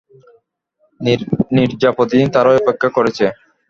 [1.55, 3.25] নীরজা প্রতিদিন তারই অপেক্ষা করেছে।